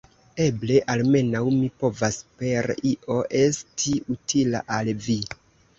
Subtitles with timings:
[0.43, 5.23] Eble almenaŭ mi povas per io esti utila al vi.